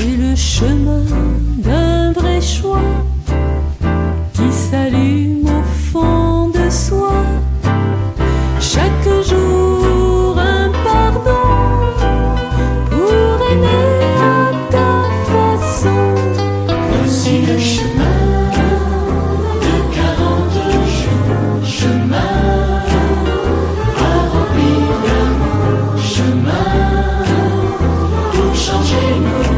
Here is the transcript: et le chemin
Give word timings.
et 0.00 0.16
le 0.16 0.34
chemin 0.34 1.04